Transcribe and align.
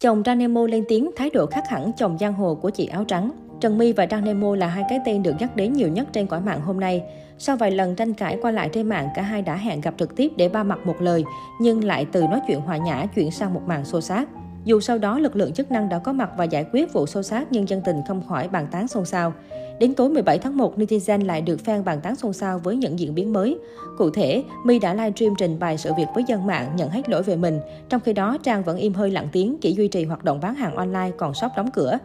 Chồng 0.00 0.22
Trang 0.22 0.38
Nemo 0.38 0.66
lên 0.66 0.84
tiếng 0.88 1.10
thái 1.16 1.30
độ 1.30 1.46
khác 1.46 1.68
hẳn 1.68 1.92
chồng 1.92 2.18
giang 2.18 2.32
hồ 2.32 2.54
của 2.54 2.70
chị 2.70 2.86
áo 2.86 3.04
trắng. 3.04 3.30
Trần 3.60 3.78
My 3.78 3.92
và 3.92 4.06
Trang 4.06 4.24
Nemo 4.24 4.56
là 4.56 4.66
hai 4.66 4.84
cái 4.88 4.98
tên 5.04 5.22
được 5.22 5.32
nhắc 5.38 5.56
đến 5.56 5.72
nhiều 5.72 5.88
nhất 5.88 6.08
trên 6.12 6.26
quả 6.26 6.40
mạng 6.40 6.60
hôm 6.60 6.80
nay. 6.80 7.02
Sau 7.38 7.56
vài 7.56 7.70
lần 7.70 7.94
tranh 7.94 8.14
cãi 8.14 8.38
qua 8.42 8.50
lại 8.50 8.70
trên 8.72 8.88
mạng, 8.88 9.08
cả 9.14 9.22
hai 9.22 9.42
đã 9.42 9.56
hẹn 9.56 9.80
gặp 9.80 9.94
trực 9.98 10.16
tiếp 10.16 10.32
để 10.36 10.48
ba 10.48 10.62
mặt 10.62 10.78
một 10.84 11.00
lời, 11.00 11.24
nhưng 11.60 11.84
lại 11.84 12.06
từ 12.12 12.22
nói 12.22 12.40
chuyện 12.48 12.60
hòa 12.60 12.76
nhã 12.76 13.06
chuyển 13.14 13.30
sang 13.30 13.54
một 13.54 13.62
màn 13.66 13.84
xô 13.84 14.00
xát. 14.00 14.28
Dù 14.64 14.80
sau 14.80 14.98
đó 14.98 15.18
lực 15.18 15.36
lượng 15.36 15.52
chức 15.52 15.70
năng 15.70 15.88
đã 15.88 15.98
có 15.98 16.12
mặt 16.12 16.30
và 16.36 16.44
giải 16.44 16.66
quyết 16.72 16.92
vụ 16.92 17.06
xô 17.06 17.22
xát 17.22 17.46
nhưng 17.50 17.68
dân 17.68 17.80
tình 17.84 17.96
không 18.08 18.22
khỏi 18.28 18.48
bàn 18.48 18.66
tán 18.70 18.88
xôn 18.88 19.04
xao. 19.04 19.32
Đến 19.78 19.94
tối 19.94 20.10
17 20.10 20.38
tháng 20.38 20.56
1, 20.56 20.78
netizen 20.78 21.26
lại 21.26 21.40
được 21.40 21.60
fan 21.64 21.84
bàn 21.84 22.00
tán 22.00 22.16
xôn 22.16 22.32
xao 22.32 22.58
với 22.58 22.76
những 22.76 22.98
diễn 22.98 23.14
biến 23.14 23.32
mới. 23.32 23.58
Cụ 23.98 24.10
thể, 24.10 24.44
My 24.64 24.78
đã 24.78 24.94
livestream 24.94 25.34
trình 25.38 25.58
bày 25.58 25.78
sự 25.78 25.92
việc 25.94 26.06
với 26.14 26.24
dân 26.26 26.46
mạng 26.46 26.72
nhận 26.76 26.90
hết 26.90 27.08
lỗi 27.08 27.22
về 27.22 27.36
mình. 27.36 27.60
Trong 27.88 28.00
khi 28.00 28.12
đó, 28.12 28.36
Trang 28.42 28.62
vẫn 28.62 28.76
im 28.76 28.94
hơi 28.94 29.10
lặng 29.10 29.28
tiếng, 29.32 29.56
chỉ 29.60 29.74
duy 29.74 29.88
trì 29.88 30.04
hoạt 30.04 30.24
động 30.24 30.40
bán 30.40 30.54
hàng 30.54 30.76
online 30.76 31.10
còn 31.18 31.34
shop 31.34 31.52
đóng 31.56 31.70
cửa. 31.70 31.98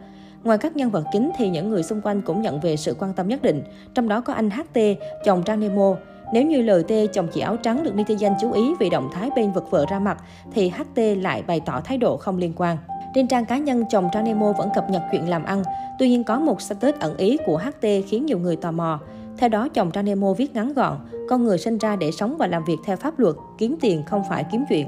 Ngoài 0.44 0.58
các 0.58 0.76
nhân 0.76 0.90
vật 0.90 1.04
chính 1.12 1.30
thì 1.38 1.48
những 1.48 1.70
người 1.70 1.82
xung 1.82 2.00
quanh 2.00 2.22
cũng 2.22 2.42
nhận 2.42 2.60
về 2.60 2.76
sự 2.76 2.96
quan 2.98 3.12
tâm 3.12 3.28
nhất 3.28 3.42
định, 3.42 3.62
trong 3.94 4.08
đó 4.08 4.20
có 4.20 4.32
anh 4.32 4.50
HT, 4.50 4.78
chồng 5.24 5.42
Trang 5.42 5.60
Nemo. 5.60 5.96
Nếu 6.34 6.42
như 6.42 6.62
LT, 6.62 7.12
chồng 7.12 7.28
chị 7.32 7.40
áo 7.40 7.56
trắng 7.56 7.84
được 7.84 7.94
netizen 7.96 8.34
chú 8.40 8.52
ý 8.52 8.74
vì 8.80 8.90
động 8.90 9.10
thái 9.12 9.30
bên 9.36 9.52
vực 9.52 9.70
vợ 9.70 9.86
ra 9.90 9.98
mặt, 9.98 10.18
thì 10.52 10.68
HT 10.68 10.98
lại 11.20 11.42
bày 11.42 11.60
tỏ 11.60 11.80
thái 11.80 11.98
độ 11.98 12.16
không 12.16 12.38
liên 12.38 12.52
quan. 12.56 12.76
Trên 13.14 13.26
trang 13.26 13.46
cá 13.46 13.58
nhân, 13.58 13.84
chồng 13.90 14.08
Trang 14.12 14.24
Nemo 14.24 14.52
vẫn 14.52 14.68
cập 14.74 14.90
nhật 14.90 15.02
chuyện 15.12 15.28
làm 15.28 15.44
ăn. 15.44 15.62
Tuy 15.98 16.08
nhiên 16.08 16.24
có 16.24 16.38
một 16.38 16.62
status 16.62 16.94
ẩn 17.00 17.16
ý 17.16 17.38
của 17.46 17.58
HT 17.58 17.86
khiến 18.08 18.26
nhiều 18.26 18.38
người 18.38 18.56
tò 18.56 18.70
mò. 18.70 19.00
Theo 19.38 19.48
đó, 19.48 19.68
chồng 19.68 19.90
Trang 19.90 20.04
Nemo 20.04 20.32
viết 20.32 20.54
ngắn 20.54 20.72
gọn, 20.72 20.96
con 21.28 21.44
người 21.44 21.58
sinh 21.58 21.78
ra 21.78 21.96
để 21.96 22.10
sống 22.10 22.36
và 22.38 22.46
làm 22.46 22.64
việc 22.64 22.78
theo 22.84 22.96
pháp 22.96 23.18
luật, 23.18 23.34
kiếm 23.58 23.76
tiền 23.80 24.02
không 24.06 24.22
phải 24.28 24.44
kiếm 24.52 24.64
chuyện. 24.68 24.86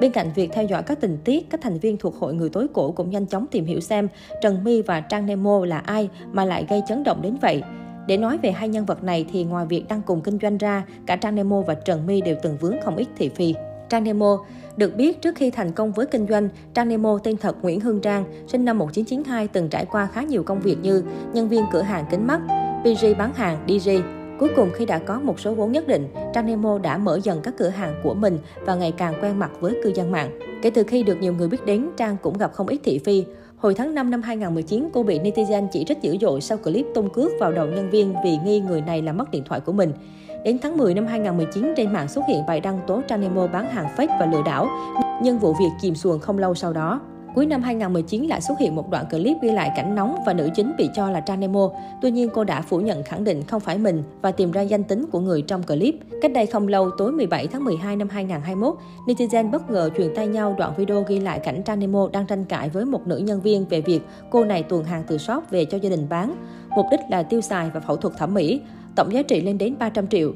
Bên 0.00 0.12
cạnh 0.12 0.30
việc 0.34 0.50
theo 0.52 0.64
dõi 0.64 0.82
các 0.82 1.00
tình 1.00 1.18
tiết, 1.24 1.50
các 1.50 1.60
thành 1.60 1.78
viên 1.78 1.96
thuộc 1.96 2.14
hội 2.18 2.34
người 2.34 2.48
tối 2.48 2.66
cổ 2.72 2.90
cũng 2.90 3.10
nhanh 3.10 3.26
chóng 3.26 3.46
tìm 3.46 3.64
hiểu 3.64 3.80
xem 3.80 4.08
Trần 4.42 4.64
My 4.64 4.82
và 4.82 5.00
Trang 5.00 5.26
Nemo 5.26 5.64
là 5.64 5.78
ai 5.78 6.08
mà 6.32 6.44
lại 6.44 6.66
gây 6.68 6.82
chấn 6.88 7.04
động 7.04 7.22
đến 7.22 7.36
vậy. 7.40 7.62
Để 8.06 8.16
nói 8.16 8.38
về 8.42 8.52
hai 8.52 8.68
nhân 8.68 8.84
vật 8.84 9.04
này 9.04 9.26
thì 9.32 9.44
ngoài 9.44 9.66
việc 9.66 9.84
đang 9.88 10.02
cùng 10.02 10.20
kinh 10.20 10.38
doanh 10.42 10.58
ra, 10.58 10.84
cả 11.06 11.16
Trang 11.16 11.34
Nemo 11.34 11.60
và 11.60 11.74
Trần 11.74 12.06
My 12.06 12.20
đều 12.20 12.36
từng 12.42 12.56
vướng 12.56 12.76
không 12.84 12.96
ít 12.96 13.08
thị 13.16 13.28
phi. 13.28 13.54
Trang 13.88 14.04
Nemo 14.04 14.38
được 14.76 14.96
biết 14.96 15.22
trước 15.22 15.34
khi 15.36 15.50
thành 15.50 15.72
công 15.72 15.92
với 15.92 16.06
kinh 16.06 16.26
doanh, 16.26 16.48
Trang 16.74 16.88
Nemo 16.88 17.18
tên 17.24 17.36
thật 17.36 17.56
Nguyễn 17.62 17.80
Hương 17.80 18.00
Trang, 18.00 18.24
sinh 18.48 18.64
năm 18.64 18.78
1992 18.78 19.48
từng 19.48 19.68
trải 19.68 19.86
qua 19.86 20.08
khá 20.12 20.22
nhiều 20.22 20.42
công 20.42 20.60
việc 20.60 20.76
như 20.82 21.02
nhân 21.32 21.48
viên 21.48 21.64
cửa 21.72 21.82
hàng 21.82 22.04
kính 22.10 22.26
mắt, 22.26 22.40
PG 22.82 23.06
bán 23.18 23.34
hàng, 23.34 23.58
DJ, 23.66 24.02
Cuối 24.38 24.50
cùng 24.56 24.70
khi 24.74 24.86
đã 24.86 24.98
có 24.98 25.20
một 25.20 25.40
số 25.40 25.54
vốn 25.54 25.72
nhất 25.72 25.88
định, 25.88 26.08
Trang 26.34 26.46
Nemo 26.46 26.78
đã 26.78 26.98
mở 26.98 27.20
dần 27.22 27.40
các 27.42 27.54
cửa 27.58 27.68
hàng 27.68 28.00
của 28.02 28.14
mình 28.14 28.38
và 28.60 28.74
ngày 28.74 28.92
càng 28.92 29.14
quen 29.22 29.38
mặt 29.38 29.50
với 29.60 29.80
cư 29.84 29.92
dân 29.94 30.12
mạng. 30.12 30.38
Kể 30.62 30.70
từ 30.70 30.82
khi 30.82 31.02
được 31.02 31.20
nhiều 31.20 31.32
người 31.32 31.48
biết 31.48 31.66
đến, 31.66 31.88
Trang 31.96 32.16
cũng 32.22 32.38
gặp 32.38 32.52
không 32.52 32.66
ít 32.66 32.80
thị 32.84 32.98
phi. 32.98 33.24
Hồi 33.58 33.74
tháng 33.74 33.94
5 33.94 34.10
năm 34.10 34.22
2019, 34.22 34.88
cô 34.92 35.02
bị 35.02 35.18
netizen 35.18 35.68
chỉ 35.72 35.84
trích 35.84 36.02
dữ 36.02 36.16
dội 36.20 36.40
sau 36.40 36.58
clip 36.58 36.86
tung 36.94 37.10
cước 37.10 37.32
vào 37.40 37.52
đầu 37.52 37.66
nhân 37.66 37.90
viên 37.90 38.14
vì 38.24 38.38
nghi 38.44 38.60
người 38.60 38.80
này 38.80 39.02
làm 39.02 39.16
mất 39.16 39.30
điện 39.30 39.42
thoại 39.46 39.60
của 39.60 39.72
mình. 39.72 39.92
Đến 40.44 40.58
tháng 40.62 40.76
10 40.76 40.94
năm 40.94 41.06
2019, 41.06 41.74
trên 41.76 41.92
mạng 41.92 42.08
xuất 42.08 42.22
hiện 42.28 42.46
bài 42.46 42.60
đăng 42.60 42.80
tố 42.86 43.02
Trang 43.08 43.20
Nemo 43.20 43.46
bán 43.46 43.68
hàng 43.68 43.86
fake 43.96 44.18
và 44.20 44.26
lừa 44.26 44.42
đảo, 44.42 44.68
nhưng 45.22 45.38
vụ 45.38 45.52
việc 45.52 45.70
chìm 45.80 45.94
xuồng 45.94 46.18
không 46.18 46.38
lâu 46.38 46.54
sau 46.54 46.72
đó. 46.72 47.00
Cuối 47.36 47.46
năm 47.46 47.62
2019 47.62 48.24
lại 48.24 48.40
xuất 48.40 48.58
hiện 48.58 48.74
một 48.74 48.90
đoạn 48.90 49.04
clip 49.10 49.36
ghi 49.42 49.50
lại 49.50 49.72
cảnh 49.76 49.94
nóng 49.94 50.16
và 50.26 50.32
nữ 50.32 50.48
chính 50.54 50.72
bị 50.78 50.90
cho 50.94 51.10
là 51.10 51.20
Trang 51.20 51.40
Nemo. 51.40 51.70
Tuy 52.02 52.10
nhiên 52.10 52.28
cô 52.34 52.44
đã 52.44 52.62
phủ 52.62 52.80
nhận 52.80 53.02
khẳng 53.02 53.24
định 53.24 53.42
không 53.42 53.60
phải 53.60 53.78
mình 53.78 54.02
và 54.22 54.32
tìm 54.32 54.50
ra 54.50 54.60
danh 54.60 54.84
tính 54.84 55.06
của 55.12 55.20
người 55.20 55.42
trong 55.42 55.62
clip. 55.62 55.94
Cách 56.22 56.32
đây 56.32 56.46
không 56.46 56.68
lâu, 56.68 56.90
tối 56.98 57.12
17 57.12 57.46
tháng 57.46 57.64
12 57.64 57.96
năm 57.96 58.08
2021, 58.08 58.76
netizen 59.06 59.50
bất 59.50 59.70
ngờ 59.70 59.90
truyền 59.96 60.14
tay 60.14 60.26
nhau 60.26 60.54
đoạn 60.58 60.72
video 60.76 61.04
ghi 61.08 61.20
lại 61.20 61.38
cảnh 61.38 61.62
Trang 61.62 61.78
Nemo 61.78 62.08
đang 62.12 62.26
tranh 62.26 62.44
cãi 62.44 62.68
với 62.68 62.84
một 62.84 63.06
nữ 63.06 63.18
nhân 63.18 63.40
viên 63.40 63.64
về 63.64 63.80
việc 63.80 64.00
cô 64.30 64.44
này 64.44 64.62
tuồn 64.62 64.84
hàng 64.84 65.02
từ 65.06 65.18
shop 65.18 65.50
về 65.50 65.64
cho 65.64 65.78
gia 65.78 65.90
đình 65.90 66.06
bán. 66.08 66.36
Mục 66.76 66.86
đích 66.90 67.00
là 67.10 67.22
tiêu 67.22 67.40
xài 67.40 67.70
và 67.74 67.80
phẫu 67.80 67.96
thuật 67.96 68.14
thẩm 68.16 68.34
mỹ. 68.34 68.60
Tổng 68.94 69.12
giá 69.12 69.22
trị 69.22 69.40
lên 69.40 69.58
đến 69.58 69.74
300 69.78 70.06
triệu. 70.06 70.32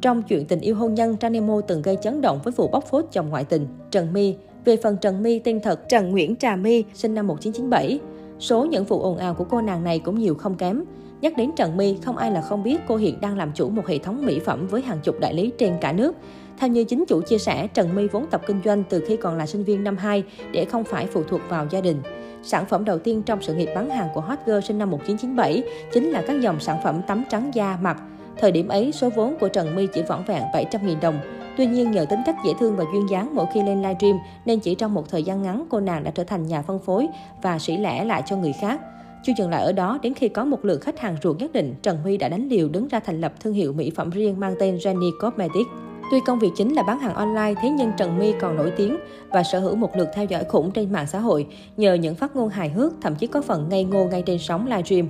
Trong 0.00 0.22
chuyện 0.22 0.46
tình 0.46 0.60
yêu 0.60 0.74
hôn 0.74 0.94
nhân, 0.94 1.16
Tranemo 1.16 1.60
từng 1.60 1.82
gây 1.82 1.96
chấn 2.02 2.20
động 2.20 2.40
với 2.44 2.52
vụ 2.56 2.68
bóc 2.68 2.84
phốt 2.84 3.04
chồng 3.12 3.28
ngoại 3.28 3.44
tình. 3.44 3.66
Trần 3.90 4.12
My, 4.12 4.36
về 4.64 4.76
phần 4.76 4.96
Trần 5.00 5.22
My 5.22 5.38
tên 5.38 5.60
thật 5.60 5.88
Trần 5.88 6.10
Nguyễn 6.10 6.36
Trà 6.36 6.56
My, 6.56 6.84
sinh 6.94 7.14
năm 7.14 7.26
1997. 7.26 8.00
Số 8.38 8.64
những 8.64 8.84
vụ 8.84 9.02
ồn 9.02 9.16
ào 9.16 9.34
của 9.34 9.44
cô 9.44 9.60
nàng 9.60 9.84
này 9.84 9.98
cũng 9.98 10.18
nhiều 10.18 10.34
không 10.34 10.54
kém. 10.54 10.84
Nhắc 11.20 11.36
đến 11.36 11.50
Trần 11.56 11.76
My, 11.76 11.96
không 12.04 12.16
ai 12.16 12.30
là 12.30 12.40
không 12.40 12.62
biết 12.62 12.80
cô 12.88 12.96
hiện 12.96 13.20
đang 13.20 13.36
làm 13.36 13.52
chủ 13.54 13.68
một 13.68 13.86
hệ 13.86 13.98
thống 13.98 14.26
mỹ 14.26 14.40
phẩm 14.40 14.66
với 14.66 14.82
hàng 14.82 14.98
chục 15.02 15.20
đại 15.20 15.34
lý 15.34 15.52
trên 15.58 15.74
cả 15.80 15.92
nước. 15.92 16.14
Theo 16.58 16.70
như 16.70 16.84
chính 16.84 17.04
chủ 17.08 17.20
chia 17.20 17.38
sẻ, 17.38 17.66
Trần 17.74 17.94
My 17.94 18.08
vốn 18.08 18.26
tập 18.30 18.42
kinh 18.46 18.60
doanh 18.64 18.84
từ 18.88 19.04
khi 19.06 19.16
còn 19.16 19.36
là 19.36 19.46
sinh 19.46 19.64
viên 19.64 19.84
năm 19.84 19.96
2 19.96 20.24
để 20.52 20.64
không 20.64 20.84
phải 20.84 21.06
phụ 21.06 21.22
thuộc 21.22 21.40
vào 21.48 21.66
gia 21.70 21.80
đình. 21.80 21.96
Sản 22.42 22.64
phẩm 22.66 22.84
đầu 22.84 22.98
tiên 22.98 23.22
trong 23.22 23.42
sự 23.42 23.54
nghiệp 23.54 23.68
bán 23.74 23.90
hàng 23.90 24.08
của 24.14 24.20
Hot 24.20 24.38
Girl 24.46 24.60
sinh 24.60 24.78
năm 24.78 24.90
1997 24.90 25.62
chính 25.92 26.10
là 26.10 26.22
các 26.26 26.40
dòng 26.40 26.60
sản 26.60 26.76
phẩm 26.84 27.00
tắm 27.06 27.24
trắng 27.30 27.50
da 27.54 27.78
mặt. 27.82 28.02
Thời 28.38 28.52
điểm 28.52 28.68
ấy, 28.68 28.92
số 28.92 29.10
vốn 29.10 29.34
của 29.40 29.48
Trần 29.48 29.76
My 29.76 29.86
chỉ 29.86 30.02
vỏn 30.02 30.24
vẹn 30.26 30.42
700.000 30.52 31.00
đồng. 31.00 31.18
Tuy 31.56 31.66
nhiên, 31.66 31.90
nhờ 31.90 32.04
tính 32.10 32.20
cách 32.26 32.36
dễ 32.46 32.52
thương 32.60 32.76
và 32.76 32.84
duyên 32.92 33.10
dáng 33.10 33.34
mỗi 33.34 33.46
khi 33.54 33.62
lên 33.62 33.82
livestream, 33.82 34.18
nên 34.44 34.60
chỉ 34.60 34.74
trong 34.74 34.94
một 34.94 35.08
thời 35.08 35.22
gian 35.22 35.42
ngắn, 35.42 35.66
cô 35.70 35.80
nàng 35.80 36.04
đã 36.04 36.10
trở 36.10 36.24
thành 36.24 36.46
nhà 36.46 36.62
phân 36.62 36.78
phối 36.78 37.08
và 37.42 37.58
sỉ 37.58 37.76
lẻ 37.76 38.04
lại 38.04 38.22
cho 38.26 38.36
người 38.36 38.52
khác. 38.52 38.80
Chưa 39.22 39.32
dừng 39.38 39.50
lại 39.50 39.62
ở 39.62 39.72
đó, 39.72 39.98
đến 40.02 40.14
khi 40.14 40.28
có 40.28 40.44
một 40.44 40.64
lượng 40.64 40.80
khách 40.80 41.00
hàng 41.00 41.16
ruột 41.22 41.38
nhất 41.38 41.52
định, 41.52 41.74
Trần 41.82 41.98
Huy 42.02 42.16
đã 42.16 42.28
đánh 42.28 42.48
liều 42.48 42.68
đứng 42.68 42.88
ra 42.88 43.00
thành 43.00 43.20
lập 43.20 43.32
thương 43.40 43.54
hiệu 43.54 43.72
mỹ 43.72 43.90
phẩm 43.96 44.10
riêng 44.10 44.40
mang 44.40 44.54
tên 44.60 44.76
Jenny 44.76 45.10
Cosmetics. 45.20 45.70
Tuy 46.10 46.20
công 46.26 46.38
việc 46.38 46.50
chính 46.56 46.74
là 46.74 46.82
bán 46.82 46.98
hàng 46.98 47.14
online, 47.14 47.54
thế 47.62 47.70
nhưng 47.70 47.92
Trần 47.96 48.18
My 48.18 48.32
còn 48.40 48.56
nổi 48.56 48.72
tiếng 48.76 48.96
và 49.28 49.42
sở 49.42 49.60
hữu 49.60 49.76
một 49.76 49.96
lượt 49.96 50.08
theo 50.14 50.24
dõi 50.24 50.44
khủng 50.44 50.70
trên 50.70 50.92
mạng 50.92 51.06
xã 51.06 51.18
hội 51.18 51.46
nhờ 51.76 51.94
những 51.94 52.14
phát 52.14 52.36
ngôn 52.36 52.48
hài 52.48 52.68
hước, 52.68 52.92
thậm 53.00 53.14
chí 53.14 53.26
có 53.26 53.42
phần 53.42 53.68
ngây 53.68 53.84
ngô 53.84 54.04
ngay 54.04 54.22
trên 54.22 54.38
sóng 54.38 54.66
livestream. 54.66 55.08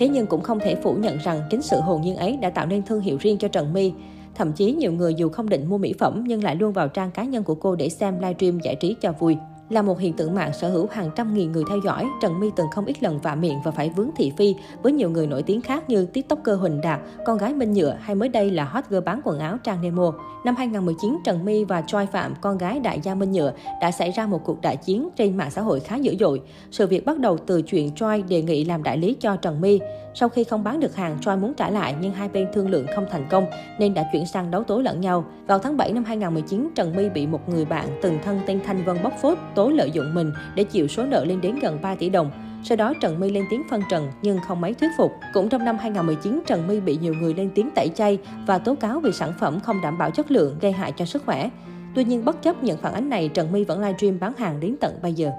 Thế 0.00 0.08
nhưng 0.08 0.26
cũng 0.26 0.40
không 0.40 0.60
thể 0.60 0.74
phủ 0.74 0.94
nhận 0.94 1.18
rằng 1.18 1.40
chính 1.50 1.62
sự 1.62 1.80
hồn 1.80 2.02
nhiên 2.02 2.16
ấy 2.16 2.36
đã 2.36 2.50
tạo 2.50 2.66
nên 2.66 2.82
thương 2.82 3.00
hiệu 3.00 3.16
riêng 3.20 3.38
cho 3.38 3.48
Trần 3.48 3.72
My. 3.72 3.92
Thậm 4.34 4.52
chí 4.52 4.72
nhiều 4.72 4.92
người 4.92 5.14
dù 5.14 5.28
không 5.28 5.48
định 5.48 5.68
mua 5.68 5.78
mỹ 5.78 5.94
phẩm 5.98 6.24
nhưng 6.26 6.44
lại 6.44 6.56
luôn 6.56 6.72
vào 6.72 6.88
trang 6.88 7.10
cá 7.10 7.24
nhân 7.24 7.44
của 7.44 7.54
cô 7.54 7.74
để 7.74 7.88
xem 7.88 8.14
livestream 8.20 8.60
giải 8.60 8.74
trí 8.74 8.96
cho 9.00 9.12
vui. 9.12 9.36
Là 9.70 9.82
một 9.82 9.98
hiện 9.98 10.12
tượng 10.12 10.34
mạng 10.34 10.52
sở 10.52 10.70
hữu 10.70 10.86
hàng 10.90 11.10
trăm 11.16 11.34
nghìn 11.34 11.52
người 11.52 11.64
theo 11.68 11.78
dõi, 11.84 12.06
Trần 12.22 12.40
My 12.40 12.50
từng 12.56 12.70
không 12.70 12.84
ít 12.84 13.02
lần 13.02 13.18
vạ 13.18 13.34
miệng 13.34 13.60
và 13.64 13.70
phải 13.70 13.90
vướng 13.90 14.10
thị 14.16 14.32
phi 14.36 14.54
với 14.82 14.92
nhiều 14.92 15.10
người 15.10 15.26
nổi 15.26 15.42
tiếng 15.42 15.60
khác 15.60 15.90
như 15.90 16.06
tiktoker 16.06 16.58
Huỳnh 16.58 16.80
Đạt, 16.80 17.00
con 17.26 17.38
gái 17.38 17.54
Minh 17.54 17.72
Nhựa 17.72 17.96
hay 18.00 18.14
mới 18.14 18.28
đây 18.28 18.50
là 18.50 18.64
hot 18.64 18.84
girl 18.88 19.00
bán 19.00 19.20
quần 19.24 19.38
áo 19.38 19.56
Trang 19.64 19.82
Nemo. 19.82 20.12
Năm 20.44 20.56
2019, 20.56 21.18
Trần 21.24 21.44
My 21.44 21.64
và 21.64 21.82
Choi 21.86 22.06
Phạm, 22.06 22.34
con 22.40 22.58
gái 22.58 22.80
đại 22.80 23.00
gia 23.02 23.14
Minh 23.14 23.32
Nhựa, 23.32 23.52
đã 23.80 23.90
xảy 23.90 24.10
ra 24.10 24.26
một 24.26 24.44
cuộc 24.44 24.60
đại 24.60 24.76
chiến 24.76 25.08
trên 25.16 25.36
mạng 25.36 25.50
xã 25.50 25.62
hội 25.62 25.80
khá 25.80 25.96
dữ 25.96 26.16
dội. 26.20 26.40
Sự 26.70 26.86
việc 26.86 27.06
bắt 27.06 27.18
đầu 27.18 27.38
từ 27.38 27.62
chuyện 27.62 27.94
Choi 27.94 28.22
đề 28.22 28.42
nghị 28.42 28.64
làm 28.64 28.82
đại 28.82 28.98
lý 28.98 29.16
cho 29.20 29.36
Trần 29.36 29.60
My. 29.60 29.80
Sau 30.14 30.28
khi 30.28 30.44
không 30.44 30.64
bán 30.64 30.80
được 30.80 30.96
hàng, 30.96 31.18
Choi 31.20 31.36
muốn 31.36 31.54
trả 31.54 31.70
lại 31.70 31.94
nhưng 32.00 32.12
hai 32.12 32.28
bên 32.28 32.48
thương 32.52 32.70
lượng 32.70 32.86
không 32.94 33.06
thành 33.10 33.26
công 33.30 33.46
nên 33.78 33.94
đã 33.94 34.04
chuyển 34.12 34.26
sang 34.26 34.50
đấu 34.50 34.62
tố 34.62 34.80
lẫn 34.80 35.00
nhau. 35.00 35.24
Vào 35.46 35.58
tháng 35.58 35.76
7 35.76 35.92
năm 35.92 36.04
2019, 36.04 36.68
Trần 36.74 36.96
My 36.96 37.08
bị 37.08 37.26
một 37.26 37.48
người 37.48 37.64
bạn 37.64 37.86
từng 38.02 38.18
thân 38.24 38.40
tên 38.46 38.60
Thanh 38.64 38.84
Vân 38.84 38.96
bóc 39.02 39.12
phốt 39.22 39.38
tố 39.60 39.68
lợi 39.68 39.90
dụng 39.90 40.14
mình 40.14 40.32
để 40.54 40.64
chịu 40.64 40.88
số 40.88 41.04
nợ 41.04 41.24
lên 41.24 41.40
đến 41.40 41.58
gần 41.58 41.78
3 41.82 41.94
tỷ 41.94 42.08
đồng. 42.08 42.30
Sau 42.64 42.76
đó 42.76 42.94
Trần 43.00 43.20
My 43.20 43.30
lên 43.30 43.44
tiếng 43.50 43.62
phân 43.70 43.82
trần 43.90 44.08
nhưng 44.22 44.38
không 44.46 44.60
mấy 44.60 44.74
thuyết 44.74 44.90
phục. 44.98 45.12
Cũng 45.32 45.48
trong 45.48 45.64
năm 45.64 45.78
2019, 45.78 46.40
Trần 46.46 46.68
My 46.68 46.80
bị 46.80 46.98
nhiều 47.02 47.14
người 47.14 47.34
lên 47.34 47.50
tiếng 47.54 47.70
tẩy 47.74 47.88
chay 47.88 48.18
và 48.46 48.58
tố 48.58 48.74
cáo 48.74 49.00
vì 49.00 49.12
sản 49.12 49.32
phẩm 49.40 49.60
không 49.60 49.80
đảm 49.82 49.98
bảo 49.98 50.10
chất 50.10 50.30
lượng 50.30 50.56
gây 50.60 50.72
hại 50.72 50.92
cho 50.92 51.04
sức 51.04 51.22
khỏe. 51.26 51.50
Tuy 51.94 52.04
nhiên 52.04 52.24
bất 52.24 52.42
chấp 52.42 52.62
những 52.62 52.78
phản 52.78 52.92
ánh 52.92 53.08
này, 53.08 53.30
Trần 53.34 53.52
My 53.52 53.64
vẫn 53.64 53.80
livestream 53.80 54.20
bán 54.20 54.32
hàng 54.38 54.60
đến 54.60 54.76
tận 54.80 54.98
bây 55.02 55.12
giờ. 55.12 55.30